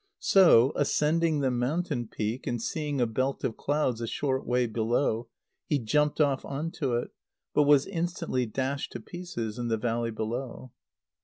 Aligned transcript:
So, 0.17 0.71
ascending 0.75 1.41
the 1.41 1.51
mountain 1.51 2.07
peak, 2.07 2.47
and 2.47 2.59
seeing 2.59 2.99
a 2.99 3.05
belt 3.05 3.43
of 3.43 3.55
clouds 3.55 4.01
a 4.01 4.07
short 4.07 4.47
way 4.47 4.65
below, 4.65 5.27
he 5.67 5.77
jumped 5.77 6.19
off 6.19 6.43
on 6.43 6.71
to 6.81 6.95
it, 6.95 7.11
but 7.53 7.65
was 7.65 7.85
instantly 7.85 8.47
dashed 8.47 8.93
to 8.93 8.99
pieces 8.99 9.59
in 9.59 9.67
the 9.67 9.77
valley 9.77 10.09
below. 10.09 10.71